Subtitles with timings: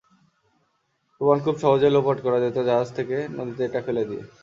[1.21, 4.23] প্রমাণ খুব সহজেই লোপাট করা যেত জাহাজ থেকে নদীতে এটা ফেলে দিয়ে।